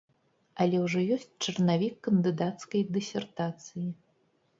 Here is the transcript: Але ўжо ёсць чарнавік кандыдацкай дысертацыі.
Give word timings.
Але 0.63 0.77
ўжо 0.85 0.99
ёсць 1.15 1.27
чарнавік 1.47 1.95
кандыдацкай 2.07 2.81
дысертацыі. 2.97 3.87